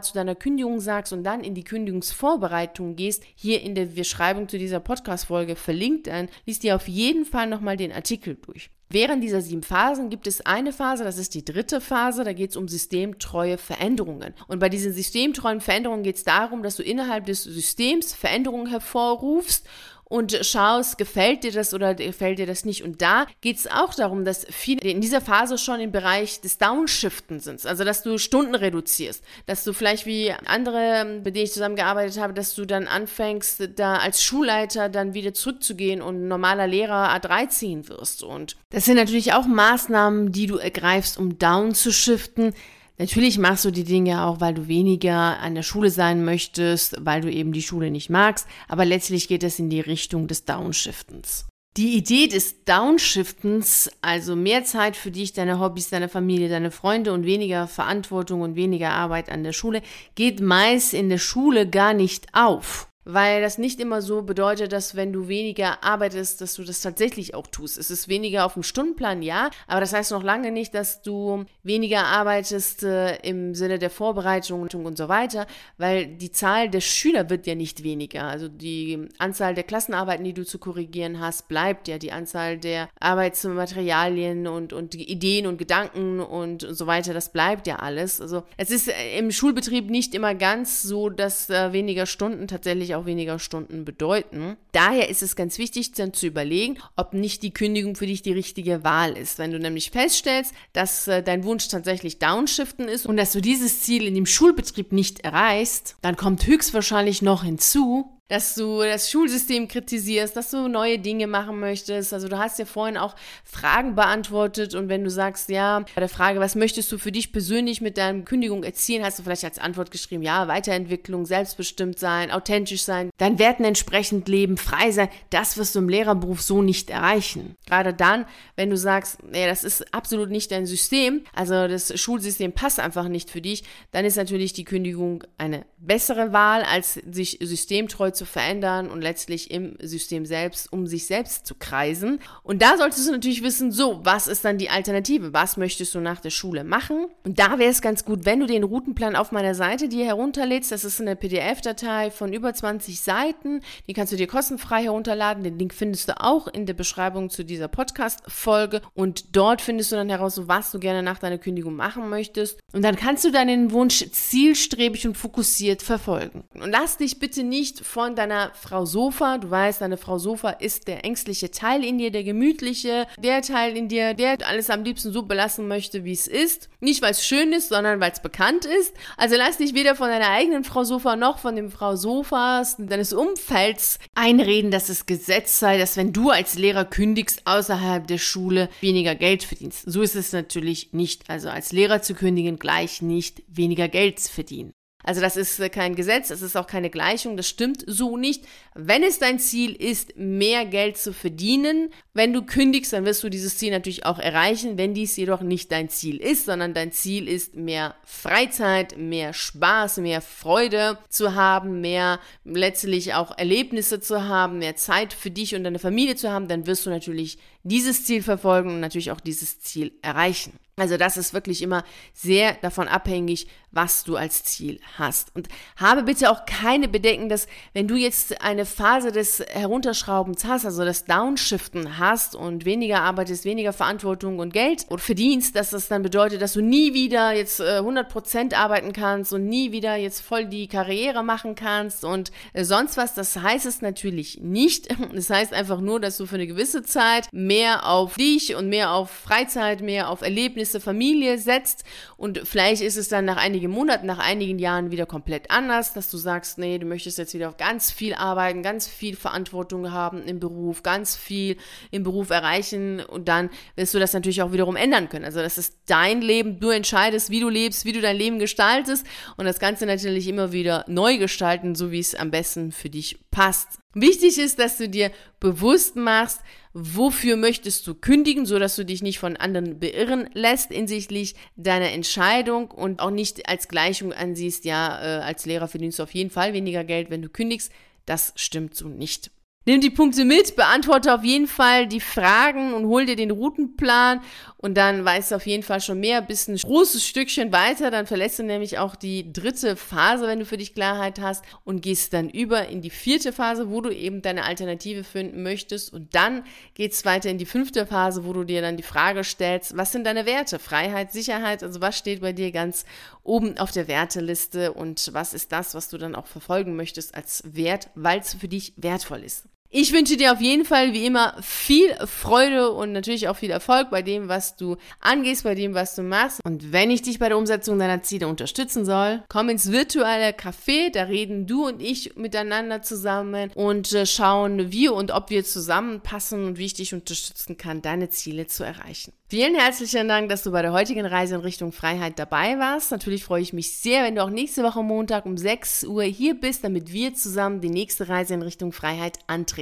zu 0.00 0.14
deiner 0.14 0.34
Kündigung 0.34 0.80
sagst 0.80 1.12
und 1.12 1.24
dann 1.24 1.44
in 1.44 1.54
die 1.54 1.64
Kündigungsvorbereitung 1.64 2.96
gehst, 2.96 3.24
hier 3.34 3.62
in 3.62 3.74
der 3.74 3.86
Beschreibung 3.86 4.48
zu 4.48 4.58
dieser 4.58 4.80
Podcast-Folge 4.80 5.56
verlinkt. 5.56 6.06
Dann 6.06 6.28
liest 6.46 6.62
dir 6.62 6.76
auf 6.76 6.88
jeden 6.88 7.24
Fall 7.24 7.46
nochmal 7.46 7.76
den 7.76 7.92
Artikel 7.92 8.36
durch. 8.36 8.70
Während 8.92 9.24
dieser 9.24 9.40
sieben 9.40 9.62
Phasen 9.62 10.10
gibt 10.10 10.26
es 10.26 10.44
eine 10.44 10.70
Phase, 10.70 11.02
das 11.02 11.16
ist 11.16 11.32
die 11.32 11.44
dritte 11.44 11.80
Phase, 11.80 12.24
da 12.24 12.34
geht 12.34 12.50
es 12.50 12.56
um 12.58 12.68
systemtreue 12.68 13.56
Veränderungen. 13.56 14.34
Und 14.48 14.58
bei 14.58 14.68
diesen 14.68 14.92
systemtreuen 14.92 15.62
Veränderungen 15.62 16.02
geht 16.02 16.16
es 16.16 16.24
darum, 16.24 16.62
dass 16.62 16.76
du 16.76 16.82
innerhalb 16.82 17.24
des 17.24 17.42
Systems 17.42 18.12
Veränderungen 18.12 18.66
hervorrufst 18.66 19.66
und 20.12 20.38
schaust, 20.42 20.98
gefällt 20.98 21.42
dir 21.42 21.52
das 21.52 21.72
oder 21.72 21.94
gefällt 21.94 22.38
dir 22.38 22.44
das 22.44 22.66
nicht. 22.66 22.84
Und 22.84 23.00
da 23.00 23.24
geht 23.40 23.56
es 23.56 23.66
auch 23.66 23.94
darum, 23.94 24.26
dass 24.26 24.44
viele 24.50 24.82
in 24.82 25.00
dieser 25.00 25.22
Phase 25.22 25.56
schon 25.56 25.80
im 25.80 25.90
Bereich 25.90 26.42
des 26.42 26.58
Downshiften 26.58 27.40
sind. 27.40 27.64
Also, 27.64 27.82
dass 27.82 28.02
du 28.02 28.18
Stunden 28.18 28.54
reduzierst, 28.54 29.24
dass 29.46 29.64
du 29.64 29.72
vielleicht 29.72 30.04
wie 30.04 30.30
andere, 30.44 31.22
bei 31.24 31.30
denen 31.30 31.46
ich 31.46 31.54
zusammengearbeitet 31.54 32.20
habe, 32.20 32.34
dass 32.34 32.54
du 32.54 32.66
dann 32.66 32.88
anfängst, 32.88 33.70
da 33.76 33.96
als 33.96 34.22
Schulleiter 34.22 34.90
dann 34.90 35.14
wieder 35.14 35.32
zurückzugehen 35.32 36.02
und 36.02 36.28
normaler 36.28 36.66
Lehrer 36.66 37.08
A3 37.16 37.48
ziehen 37.48 37.88
wirst. 37.88 38.22
Und 38.22 38.56
das 38.68 38.84
sind 38.84 38.96
natürlich 38.96 39.32
auch 39.32 39.46
Maßnahmen, 39.46 40.30
die 40.30 40.46
du 40.46 40.58
ergreifst, 40.58 41.16
um 41.16 41.38
down 41.38 41.74
zu 41.74 41.90
shiften. 41.90 42.52
Natürlich 42.98 43.38
machst 43.38 43.64
du 43.64 43.70
die 43.70 43.84
Dinge 43.84 44.24
auch, 44.24 44.40
weil 44.40 44.54
du 44.54 44.68
weniger 44.68 45.40
an 45.40 45.54
der 45.54 45.62
Schule 45.62 45.90
sein 45.90 46.24
möchtest, 46.24 46.96
weil 47.00 47.20
du 47.20 47.30
eben 47.30 47.52
die 47.52 47.62
Schule 47.62 47.90
nicht 47.90 48.10
magst, 48.10 48.46
aber 48.68 48.84
letztlich 48.84 49.28
geht 49.28 49.42
es 49.42 49.58
in 49.58 49.70
die 49.70 49.80
Richtung 49.80 50.28
des 50.28 50.44
Downshiftens. 50.44 51.46
Die 51.78 51.96
Idee 51.96 52.26
des 52.26 52.64
Downshiftens, 52.64 53.90
also 54.02 54.36
mehr 54.36 54.62
Zeit 54.64 54.94
für 54.94 55.10
dich, 55.10 55.32
deine 55.32 55.58
Hobbys, 55.58 55.88
deine 55.88 56.10
Familie, 56.10 56.50
deine 56.50 56.70
Freunde 56.70 57.14
und 57.14 57.24
weniger 57.24 57.66
Verantwortung 57.66 58.42
und 58.42 58.56
weniger 58.56 58.90
Arbeit 58.90 59.30
an 59.30 59.42
der 59.42 59.54
Schule, 59.54 59.80
geht 60.14 60.40
meist 60.40 60.92
in 60.92 61.08
der 61.08 61.16
Schule 61.16 61.66
gar 61.66 61.94
nicht 61.94 62.26
auf. 62.34 62.91
Weil 63.04 63.42
das 63.42 63.58
nicht 63.58 63.80
immer 63.80 64.00
so 64.00 64.22
bedeutet, 64.22 64.72
dass 64.72 64.94
wenn 64.94 65.12
du 65.12 65.28
weniger 65.28 65.82
arbeitest, 65.82 66.40
dass 66.40 66.54
du 66.54 66.62
das 66.62 66.80
tatsächlich 66.80 67.34
auch 67.34 67.46
tust. 67.46 67.78
Es 67.78 67.90
ist 67.90 68.08
weniger 68.08 68.46
auf 68.46 68.54
dem 68.54 68.62
Stundenplan, 68.62 69.22
ja, 69.22 69.50
aber 69.66 69.80
das 69.80 69.92
heißt 69.92 70.12
noch 70.12 70.22
lange 70.22 70.52
nicht, 70.52 70.74
dass 70.74 71.02
du 71.02 71.44
weniger 71.62 72.04
arbeitest 72.04 72.84
äh, 72.84 73.16
im 73.16 73.54
Sinne 73.54 73.78
der 73.78 73.90
Vorbereitung 73.90 74.62
und 74.62 74.96
so 74.96 75.08
weiter, 75.08 75.46
weil 75.78 76.06
die 76.06 76.30
Zahl 76.30 76.70
der 76.70 76.80
Schüler 76.80 77.28
wird 77.28 77.46
ja 77.46 77.54
nicht 77.54 77.82
weniger. 77.82 78.24
Also 78.24 78.48
die 78.48 79.08
Anzahl 79.18 79.54
der 79.54 79.64
Klassenarbeiten, 79.64 80.24
die 80.24 80.34
du 80.34 80.44
zu 80.44 80.58
korrigieren 80.58 81.20
hast, 81.20 81.48
bleibt 81.48 81.88
ja. 81.88 81.98
Die 81.98 82.12
Anzahl 82.12 82.58
der 82.58 82.88
Arbeitsmaterialien 83.00 84.46
und, 84.46 84.72
und 84.72 84.94
Ideen 84.94 85.46
und 85.46 85.58
Gedanken 85.58 86.20
und, 86.20 86.64
und 86.64 86.74
so 86.76 86.86
weiter, 86.86 87.14
das 87.14 87.32
bleibt 87.32 87.66
ja 87.66 87.76
alles. 87.76 88.20
Also 88.20 88.44
es 88.56 88.70
ist 88.70 88.88
äh, 88.88 89.18
im 89.18 89.30
Schulbetrieb 89.30 89.90
nicht 89.90 90.14
immer 90.14 90.34
ganz 90.34 90.82
so, 90.82 91.08
dass 91.08 91.50
äh, 91.50 91.72
weniger 91.72 92.06
Stunden 92.06 92.46
tatsächlich 92.46 92.91
auch 92.94 93.06
weniger 93.06 93.38
Stunden 93.38 93.84
bedeuten. 93.84 94.56
Daher 94.72 95.08
ist 95.08 95.22
es 95.22 95.36
ganz 95.36 95.58
wichtig, 95.58 95.92
dann 95.92 96.12
zu 96.12 96.26
überlegen, 96.26 96.78
ob 96.96 97.14
nicht 97.14 97.42
die 97.42 97.52
Kündigung 97.52 97.96
für 97.96 98.06
dich 98.06 98.22
die 98.22 98.32
richtige 98.32 98.84
Wahl 98.84 99.16
ist. 99.16 99.38
Wenn 99.38 99.50
du 99.50 99.58
nämlich 99.58 99.90
feststellst, 99.90 100.54
dass 100.72 101.08
äh, 101.08 101.22
dein 101.22 101.44
Wunsch 101.44 101.68
tatsächlich 101.68 102.18
Downshiften 102.18 102.88
ist 102.88 103.06
und 103.06 103.16
dass 103.16 103.32
du 103.32 103.40
dieses 103.40 103.80
Ziel 103.80 104.06
in 104.06 104.14
dem 104.14 104.26
Schulbetrieb 104.26 104.92
nicht 104.92 105.20
erreichst, 105.20 105.96
dann 106.02 106.16
kommt 106.16 106.46
höchstwahrscheinlich 106.46 107.22
noch 107.22 107.44
hinzu, 107.44 108.10
dass 108.32 108.54
du 108.54 108.80
das 108.80 109.10
Schulsystem 109.10 109.68
kritisierst, 109.68 110.34
dass 110.34 110.52
du 110.52 110.66
neue 110.66 110.98
Dinge 110.98 111.26
machen 111.26 111.60
möchtest. 111.60 112.14
Also 112.14 112.28
du 112.28 112.38
hast 112.38 112.58
ja 112.58 112.64
vorhin 112.64 112.96
auch 112.96 113.14
Fragen 113.44 113.94
beantwortet 113.94 114.74
und 114.74 114.88
wenn 114.88 115.04
du 115.04 115.10
sagst, 115.10 115.50
ja, 115.50 115.80
bei 115.94 116.00
der 116.00 116.08
Frage, 116.08 116.40
was 116.40 116.54
möchtest 116.54 116.90
du 116.90 116.96
für 116.96 117.12
dich 117.12 117.30
persönlich 117.30 117.82
mit 117.82 117.98
deiner 117.98 118.22
Kündigung 118.22 118.64
erzielen, 118.64 119.04
hast 119.04 119.18
du 119.18 119.22
vielleicht 119.22 119.44
als 119.44 119.58
Antwort 119.58 119.90
geschrieben, 119.90 120.22
ja, 120.22 120.48
Weiterentwicklung, 120.48 121.26
selbstbestimmt 121.26 121.98
sein, 121.98 122.30
authentisch 122.30 122.84
sein, 122.84 123.10
dein 123.18 123.38
Werten 123.38 123.64
entsprechend 123.64 124.26
leben, 124.28 124.56
frei 124.56 124.92
sein. 124.92 125.10
Das 125.28 125.58
wirst 125.58 125.74
du 125.74 125.80
im 125.80 125.90
Lehrerberuf 125.90 126.40
so 126.40 126.62
nicht 126.62 126.88
erreichen. 126.88 127.56
Gerade 127.66 127.92
dann, 127.92 128.24
wenn 128.56 128.70
du 128.70 128.78
sagst, 128.78 129.22
nee, 129.24 129.44
das 129.44 129.62
ist 129.62 129.92
absolut 129.92 130.30
nicht 130.30 130.50
dein 130.52 130.64
System, 130.64 131.24
also 131.34 131.68
das 131.68 132.00
Schulsystem 132.00 132.54
passt 132.54 132.80
einfach 132.80 133.08
nicht 133.08 133.28
für 133.28 133.42
dich, 133.42 133.64
dann 133.90 134.06
ist 134.06 134.16
natürlich 134.16 134.54
die 134.54 134.64
Kündigung 134.64 135.22
eine 135.36 135.66
bessere 135.76 136.32
Wahl, 136.32 136.62
als 136.62 136.94
sich 136.94 137.38
systemtreu 137.42 138.10
zu 138.10 138.21
zu 138.22 138.26
verändern 138.26 138.88
und 138.88 139.02
letztlich 139.02 139.50
im 139.50 139.76
System 139.80 140.26
selbst, 140.26 140.72
um 140.72 140.86
sich 140.86 141.06
selbst 141.06 141.44
zu 141.44 141.56
kreisen. 141.56 142.20
Und 142.44 142.62
da 142.62 142.76
solltest 142.76 143.08
du 143.08 143.12
natürlich 143.12 143.42
wissen, 143.42 143.72
so, 143.72 144.00
was 144.04 144.28
ist 144.28 144.44
dann 144.44 144.58
die 144.58 144.70
Alternative? 144.70 145.32
Was 145.32 145.56
möchtest 145.56 145.94
du 145.96 146.00
nach 146.00 146.20
der 146.20 146.30
Schule 146.30 146.62
machen? 146.62 147.06
Und 147.24 147.40
da 147.40 147.58
wäre 147.58 147.70
es 147.70 147.82
ganz 147.82 148.04
gut, 148.04 148.24
wenn 148.24 148.38
du 148.38 148.46
den 148.46 148.62
Routenplan 148.62 149.16
auf 149.16 149.32
meiner 149.32 149.56
Seite 149.56 149.88
dir 149.88 150.04
herunterlädst. 150.04 150.70
Das 150.70 150.84
ist 150.84 151.00
eine 151.00 151.16
PDF-Datei 151.16 152.12
von 152.12 152.32
über 152.32 152.54
20 152.54 153.00
Seiten. 153.00 153.60
Die 153.88 153.92
kannst 153.92 154.12
du 154.12 154.16
dir 154.16 154.28
kostenfrei 154.28 154.84
herunterladen. 154.84 155.42
Den 155.42 155.58
Link 155.58 155.74
findest 155.74 156.08
du 156.08 156.20
auch 156.20 156.46
in 156.46 156.66
der 156.66 156.74
Beschreibung 156.74 157.28
zu 157.28 157.44
dieser 157.44 157.66
Podcast-Folge. 157.66 158.82
Und 158.94 159.34
dort 159.34 159.60
findest 159.62 159.90
du 159.90 159.96
dann 159.96 160.10
heraus, 160.10 160.42
was 160.46 160.70
du 160.70 160.78
gerne 160.78 161.02
nach 161.02 161.18
deiner 161.18 161.38
Kündigung 161.38 161.74
machen 161.74 162.08
möchtest. 162.08 162.60
Und 162.72 162.82
dann 162.82 162.94
kannst 162.94 163.24
du 163.24 163.32
deinen 163.32 163.72
Wunsch 163.72 164.04
zielstrebig 164.12 165.08
und 165.08 165.16
fokussiert 165.16 165.82
verfolgen. 165.82 166.44
Und 166.54 166.70
lass 166.70 166.98
dich 166.98 167.18
bitte 167.18 167.42
nicht 167.42 167.84
von 167.84 168.01
von 168.02 168.16
deiner 168.16 168.50
Frau 168.54 168.84
Sofa. 168.84 169.38
Du 169.38 169.48
weißt, 169.48 169.80
deine 169.80 169.96
Frau 169.96 170.18
Sofa 170.18 170.50
ist 170.50 170.88
der 170.88 171.04
ängstliche 171.04 171.52
Teil 171.52 171.84
in 171.84 171.98
dir, 171.98 172.10
der 172.10 172.24
gemütliche, 172.24 173.06
der 173.16 173.42
Teil 173.42 173.76
in 173.76 173.86
dir, 173.86 174.14
der 174.14 174.38
alles 174.44 174.70
am 174.70 174.82
liebsten 174.82 175.12
so 175.12 175.22
belassen 175.22 175.68
möchte, 175.68 176.02
wie 176.02 176.10
es 176.10 176.26
ist. 176.26 176.68
Nicht, 176.80 177.00
weil 177.00 177.12
es 177.12 177.24
schön 177.24 177.52
ist, 177.52 177.68
sondern 177.68 178.00
weil 178.00 178.10
es 178.10 178.20
bekannt 178.20 178.64
ist. 178.64 178.92
Also 179.16 179.36
lass 179.36 179.58
dich 179.58 179.74
weder 179.74 179.94
von 179.94 180.08
deiner 180.08 180.30
eigenen 180.30 180.64
Frau 180.64 180.82
Sofa 180.82 181.14
noch 181.14 181.38
von 181.38 181.54
dem 181.54 181.70
Frau 181.70 181.94
Sofas 181.94 182.74
deines 182.76 183.12
Umfelds 183.12 184.00
einreden, 184.16 184.72
dass 184.72 184.88
es 184.88 185.06
Gesetz 185.06 185.60
sei, 185.60 185.78
dass 185.78 185.96
wenn 185.96 186.12
du 186.12 186.30
als 186.30 186.56
Lehrer 186.56 186.84
kündigst 186.84 187.42
außerhalb 187.46 188.04
der 188.08 188.18
Schule 188.18 188.68
weniger 188.80 189.14
Geld 189.14 189.44
verdienst. 189.44 189.84
So 189.86 190.02
ist 190.02 190.16
es 190.16 190.32
natürlich 190.32 190.92
nicht. 190.92 191.30
Also 191.30 191.50
als 191.50 191.70
Lehrer 191.70 192.02
zu 192.02 192.14
kündigen 192.14 192.58
gleich 192.58 193.00
nicht 193.00 193.44
weniger 193.46 193.86
Geld 193.86 194.18
verdienen. 194.18 194.72
Also 195.04 195.20
das 195.20 195.36
ist 195.36 195.58
äh, 195.60 195.68
kein 195.68 195.94
Gesetz, 195.94 196.30
es 196.30 196.42
ist 196.42 196.56
auch 196.56 196.66
keine 196.66 196.90
Gleichung, 196.90 197.36
das 197.36 197.48
stimmt 197.48 197.84
so 197.86 198.16
nicht. 198.16 198.44
Wenn 198.74 199.02
es 199.02 199.18
dein 199.18 199.38
Ziel 199.38 199.74
ist, 199.74 200.16
mehr 200.16 200.64
Geld 200.64 200.96
zu 200.96 201.12
verdienen, 201.12 201.90
wenn 202.14 202.32
du 202.32 202.42
kündigst, 202.42 202.92
dann 202.92 203.04
wirst 203.04 203.22
du 203.22 203.28
dieses 203.28 203.58
Ziel 203.58 203.70
natürlich 203.70 204.06
auch 204.06 204.18
erreichen. 204.18 204.78
Wenn 204.78 204.94
dies 204.94 205.16
jedoch 205.16 205.40
nicht 205.40 205.72
dein 205.72 205.88
Ziel 205.88 206.16
ist, 206.18 206.46
sondern 206.46 206.74
dein 206.74 206.92
Ziel 206.92 207.28
ist, 207.28 207.54
mehr 207.54 207.94
Freizeit, 208.04 208.96
mehr 208.96 209.32
Spaß, 209.32 209.98
mehr 209.98 210.20
Freude 210.20 210.98
zu 211.08 211.34
haben, 211.34 211.80
mehr 211.80 212.20
letztlich 212.44 213.14
auch 213.14 213.36
Erlebnisse 213.36 214.00
zu 214.00 214.28
haben, 214.28 214.58
mehr 214.58 214.76
Zeit 214.76 215.12
für 215.12 215.30
dich 215.30 215.54
und 215.54 215.64
deine 215.64 215.78
Familie 215.78 216.16
zu 216.16 216.30
haben, 216.30 216.48
dann 216.48 216.66
wirst 216.66 216.86
du 216.86 216.90
natürlich 216.90 217.38
dieses 217.62 218.04
Ziel 218.04 218.22
verfolgen 218.22 218.70
und 218.70 218.80
natürlich 218.80 219.10
auch 219.10 219.20
dieses 219.20 219.60
Ziel 219.60 219.92
erreichen. 220.02 220.52
Also 220.76 220.96
das 220.96 221.18
ist 221.18 221.34
wirklich 221.34 221.60
immer 221.60 221.84
sehr 222.14 222.54
davon 222.54 222.88
abhängig, 222.88 223.46
was 223.72 224.04
du 224.04 224.16
als 224.16 224.42
Ziel 224.44 224.80
hast. 224.96 225.34
Und 225.36 225.48
habe 225.76 226.02
bitte 226.02 226.30
auch 226.30 226.46
keine 226.46 226.88
Bedenken, 226.88 227.28
dass 227.28 227.46
wenn 227.74 227.88
du 227.88 227.96
jetzt 227.96 228.40
eine 228.40 228.64
Phase 228.64 229.12
des 229.12 229.40
Herunterschraubens 229.40 230.46
hast, 230.46 230.64
also 230.64 230.84
das 230.84 231.04
Downshiften 231.04 231.98
hast 231.98 232.34
und 232.34 232.64
weniger 232.64 233.02
arbeitest, 233.02 233.44
weniger 233.44 233.74
Verantwortung 233.74 234.38
und 234.38 234.54
Geld 234.54 234.86
und 234.88 235.00
verdienst, 235.00 235.56
dass 235.56 235.70
das 235.70 235.88
dann 235.88 236.02
bedeutet, 236.02 236.40
dass 236.40 236.54
du 236.54 236.62
nie 236.62 236.94
wieder 236.94 237.32
jetzt 237.32 237.60
äh, 237.60 237.80
100% 237.80 238.54
arbeiten 238.54 238.94
kannst 238.94 239.34
und 239.34 239.46
nie 239.46 239.72
wieder 239.72 239.96
jetzt 239.96 240.20
voll 240.20 240.46
die 240.46 240.68
Karriere 240.68 241.22
machen 241.22 241.54
kannst 241.54 242.02
und 242.02 242.30
äh, 242.54 242.64
sonst 242.64 242.96
was. 242.96 243.12
Das 243.12 243.36
heißt 243.36 243.66
es 243.66 243.82
natürlich 243.82 244.40
nicht. 244.40 244.88
Das 245.12 245.28
heißt 245.28 245.52
einfach 245.52 245.80
nur, 245.80 246.00
dass 246.00 246.16
du 246.16 246.26
für 246.26 246.36
eine 246.36 246.46
gewisse 246.46 246.82
Zeit 246.82 247.28
mehr 247.32 247.86
auf 247.86 248.16
dich 248.16 248.54
und 248.54 248.68
mehr 248.68 248.92
auf 248.92 249.10
Freizeit, 249.10 249.82
mehr 249.82 250.08
auf 250.08 250.22
Erlebnisse 250.22 250.61
Erlebnisse 250.62 250.80
Familie 250.80 251.38
setzt. 251.38 251.84
Und 252.16 252.40
vielleicht 252.44 252.82
ist 252.82 252.96
es 252.96 253.08
dann 253.08 253.24
nach 253.24 253.36
einigen 253.36 253.70
Monaten, 253.70 254.06
nach 254.06 254.18
einigen 254.18 254.58
Jahren 254.58 254.90
wieder 254.90 255.06
komplett 255.06 255.50
anders, 255.50 255.92
dass 255.92 256.10
du 256.10 256.16
sagst, 256.16 256.58
nee, 256.58 256.78
du 256.78 256.86
möchtest 256.86 257.18
jetzt 257.18 257.34
wieder 257.34 257.48
auf 257.48 257.56
ganz 257.56 257.90
viel 257.90 258.14
arbeiten, 258.14 258.62
ganz 258.62 258.86
viel 258.86 259.16
Verantwortung 259.16 259.90
haben 259.90 260.22
im 260.24 260.38
Beruf, 260.38 260.82
ganz 260.82 261.16
viel 261.16 261.56
im 261.90 262.04
Beruf 262.04 262.30
erreichen. 262.30 263.00
Und 263.00 263.28
dann 263.28 263.50
wirst 263.74 263.92
du 263.94 263.98
das 263.98 264.12
natürlich 264.12 264.42
auch 264.42 264.52
wiederum 264.52 264.76
ändern 264.76 265.08
können. 265.08 265.24
Also 265.24 265.40
das 265.40 265.58
ist 265.58 265.76
dein 265.86 266.22
Leben, 266.22 266.60
du 266.60 266.70
entscheidest, 266.70 267.30
wie 267.30 267.40
du 267.40 267.48
lebst, 267.48 267.84
wie 267.84 267.92
du 267.92 268.00
dein 268.00 268.16
Leben 268.16 268.38
gestaltest. 268.38 269.04
Und 269.36 269.46
das 269.46 269.58
Ganze 269.58 269.86
natürlich 269.86 270.28
immer 270.28 270.52
wieder 270.52 270.84
neu 270.86 271.18
gestalten, 271.18 271.74
so 271.74 271.90
wie 271.90 272.00
es 272.00 272.14
am 272.14 272.30
besten 272.30 272.70
für 272.70 272.88
dich 272.88 273.18
passt. 273.32 273.80
Wichtig 273.94 274.38
ist, 274.38 274.60
dass 274.60 274.78
du 274.78 274.88
dir 274.88 275.10
bewusst 275.40 275.96
machst, 275.96 276.40
wofür 276.72 277.36
möchtest 277.36 277.86
du 277.86 277.94
kündigen, 277.94 278.46
so 278.46 278.58
dass 278.60 278.76
du 278.76 278.84
dich 278.84 279.02
nicht 279.02 279.18
von 279.18 279.36
anderen 279.36 279.80
beirren 279.80 280.30
lässt 280.32 280.70
hinsichtlich 280.72 281.34
deiner 281.56 281.90
Entscheidung 281.90 282.70
und 282.70 283.00
auch 283.00 283.10
nicht 283.10 283.48
als 283.48 283.66
Gleichung 283.66 284.12
ansiehst, 284.12 284.64
ja, 284.64 285.00
äh, 285.02 285.22
als 285.22 285.44
Lehrer 285.44 285.68
verdienst 285.68 285.98
du 285.98 286.04
auf 286.04 286.14
jeden 286.14 286.30
Fall 286.30 286.52
weniger 286.52 286.84
Geld, 286.84 287.10
wenn 287.10 287.22
du 287.22 287.28
kündigst. 287.28 287.72
Das 288.06 288.32
stimmt 288.36 288.74
so 288.74 288.88
nicht. 288.88 289.30
Nimm 289.64 289.80
die 289.80 289.90
Punkte 289.90 290.24
mit, 290.24 290.56
beantworte 290.56 291.14
auf 291.14 291.22
jeden 291.22 291.46
Fall 291.46 291.86
die 291.86 292.00
Fragen 292.00 292.74
und 292.74 292.86
hol 292.86 293.06
dir 293.06 293.14
den 293.14 293.30
Routenplan 293.30 294.20
und 294.56 294.74
dann 294.76 295.04
weißt 295.04 295.30
du 295.30 295.36
auf 295.36 295.46
jeden 295.46 295.62
Fall 295.62 295.80
schon 295.80 296.00
mehr, 296.00 296.20
bist 296.20 296.48
ein 296.48 296.56
großes 296.56 297.06
Stückchen 297.06 297.52
weiter, 297.52 297.92
dann 297.92 298.08
verlässt 298.08 298.40
du 298.40 298.42
nämlich 298.42 298.78
auch 298.78 298.96
die 298.96 299.32
dritte 299.32 299.76
Phase, 299.76 300.26
wenn 300.26 300.40
du 300.40 300.46
für 300.46 300.56
dich 300.56 300.74
Klarheit 300.74 301.20
hast 301.20 301.44
und 301.62 301.80
gehst 301.80 302.12
dann 302.12 302.28
über 302.28 302.66
in 302.66 302.82
die 302.82 302.90
vierte 302.90 303.32
Phase, 303.32 303.70
wo 303.70 303.80
du 303.80 303.90
eben 303.90 304.20
deine 304.20 304.42
Alternative 304.42 305.04
finden 305.04 305.44
möchtest 305.44 305.92
und 305.92 306.12
dann 306.12 306.42
geht's 306.74 307.04
weiter 307.04 307.30
in 307.30 307.38
die 307.38 307.46
fünfte 307.46 307.86
Phase, 307.86 308.24
wo 308.24 308.32
du 308.32 308.42
dir 308.42 308.62
dann 308.62 308.76
die 308.76 308.82
Frage 308.82 309.22
stellst, 309.22 309.76
was 309.76 309.92
sind 309.92 310.08
deine 310.08 310.26
Werte? 310.26 310.58
Freiheit, 310.58 311.12
Sicherheit, 311.12 311.62
also 311.62 311.80
was 311.80 311.96
steht 311.96 312.20
bei 312.20 312.32
dir 312.32 312.50
ganz 312.50 312.84
oben 313.22 313.56
auf 313.58 313.70
der 313.70 313.86
Werteliste 313.86 314.72
und 314.72 315.10
was 315.12 315.34
ist 315.34 315.52
das, 315.52 315.76
was 315.76 315.88
du 315.88 315.98
dann 315.98 316.16
auch 316.16 316.26
verfolgen 316.26 316.74
möchtest 316.74 317.14
als 317.14 317.44
Wert, 317.46 317.90
weil 317.94 318.18
es 318.18 318.34
für 318.34 318.48
dich 318.48 318.72
wertvoll 318.76 319.22
ist. 319.22 319.51
Ich 319.74 319.94
wünsche 319.94 320.18
dir 320.18 320.32
auf 320.32 320.40
jeden 320.42 320.66
Fall 320.66 320.92
wie 320.92 321.06
immer 321.06 321.34
viel 321.40 321.94
Freude 322.04 322.72
und 322.72 322.92
natürlich 322.92 323.28
auch 323.28 323.36
viel 323.38 323.50
Erfolg 323.50 323.88
bei 323.88 324.02
dem, 324.02 324.28
was 324.28 324.54
du 324.54 324.76
angehst, 325.00 325.44
bei 325.44 325.54
dem, 325.54 325.72
was 325.72 325.94
du 325.94 326.02
machst. 326.02 326.40
Und 326.44 326.72
wenn 326.72 326.90
ich 326.90 327.00
dich 327.00 327.18
bei 327.18 327.30
der 327.30 327.38
Umsetzung 327.38 327.78
deiner 327.78 328.02
Ziele 328.02 328.28
unterstützen 328.28 328.84
soll, 328.84 329.22
komm 329.30 329.48
ins 329.48 329.72
virtuelle 329.72 330.32
Café. 330.32 330.92
Da 330.92 331.04
reden 331.04 331.46
du 331.46 331.68
und 331.68 331.80
ich 331.80 332.16
miteinander 332.16 332.82
zusammen 332.82 333.50
und 333.54 333.94
äh, 333.94 334.04
schauen, 334.04 334.72
wie 334.72 334.90
und 334.90 335.10
ob 335.10 335.30
wir 335.30 335.42
zusammenpassen 335.42 336.44
und 336.44 336.58
wie 336.58 336.66
ich 336.66 336.74
dich 336.74 336.92
unterstützen 336.92 337.56
kann, 337.56 337.80
deine 337.80 338.10
Ziele 338.10 338.46
zu 338.48 338.64
erreichen. 338.64 339.14
Vielen 339.28 339.54
herzlichen 339.54 340.08
Dank, 340.08 340.28
dass 340.28 340.42
du 340.42 340.50
bei 340.50 340.60
der 340.60 340.74
heutigen 340.74 341.06
Reise 341.06 341.36
in 341.36 341.40
Richtung 341.40 341.72
Freiheit 341.72 342.18
dabei 342.18 342.58
warst. 342.58 342.90
Natürlich 342.90 343.24
freue 343.24 343.40
ich 343.40 343.54
mich 343.54 343.78
sehr, 343.78 344.04
wenn 344.04 344.16
du 344.16 344.22
auch 344.22 344.28
nächste 344.28 344.62
Woche 344.62 344.82
Montag 344.82 345.24
um 345.24 345.38
6 345.38 345.84
Uhr 345.84 346.02
hier 346.02 346.38
bist, 346.38 346.62
damit 346.62 346.92
wir 346.92 347.14
zusammen 347.14 347.62
die 347.62 347.70
nächste 347.70 348.10
Reise 348.10 348.34
in 348.34 348.42
Richtung 348.42 348.72
Freiheit 348.72 349.18
antreten 349.28 349.61